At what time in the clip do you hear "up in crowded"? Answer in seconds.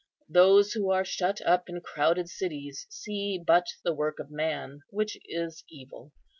1.41-2.27